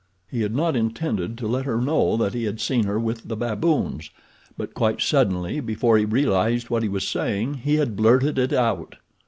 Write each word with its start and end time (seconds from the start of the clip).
He 0.31 0.41
had 0.41 0.55
not 0.55 0.75
intended 0.75 1.37
to 1.37 1.47
let 1.47 1.65
her 1.65 1.79
know 1.79 2.17
that 2.17 2.33
he 2.33 2.45
had 2.45 2.59
seen 2.59 2.85
her 2.85 2.99
with 2.99 3.27
the 3.27 3.35
baboons; 3.35 4.09
but 4.57 4.73
quite 4.73 4.99
suddenly, 4.99 5.59
before 5.59 5.95
he 5.95 6.05
realized 6.05 6.71
what 6.71 6.81
he 6.81 6.89
was 6.89 7.07
saying, 7.07 7.53
he 7.63 7.75
had 7.75 7.95
blurted 7.95 8.39
it 8.39 8.51
out. 8.51 8.95